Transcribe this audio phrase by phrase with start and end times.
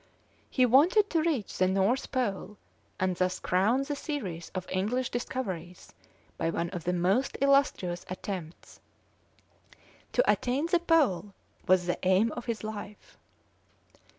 [0.49, 2.57] He wanted to reach the North Pole,
[2.99, 5.93] and thus crown the series of English discoveries
[6.39, 8.79] by one of the most illustrious attempts.
[10.13, 11.35] To attain the Pole
[11.67, 13.15] was the aim of his life.